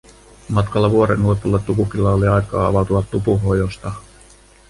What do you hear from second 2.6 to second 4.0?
avautua Tupuhojosta.